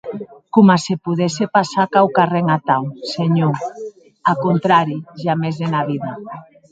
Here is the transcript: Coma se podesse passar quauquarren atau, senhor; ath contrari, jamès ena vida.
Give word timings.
Coma 0.53 0.77
se 0.85 0.93
podesse 1.05 1.43
passar 1.57 1.85
quauquarren 1.93 2.45
atau, 2.57 2.83
senhor; 3.13 3.53
ath 4.29 4.41
contrari, 4.45 4.97
jamès 5.23 5.57
ena 5.67 5.81
vida. 5.91 6.11